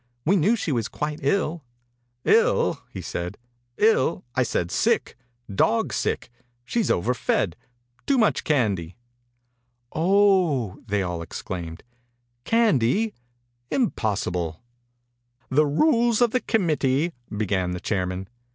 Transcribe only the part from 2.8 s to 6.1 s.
he said. "111! I said sick. Dog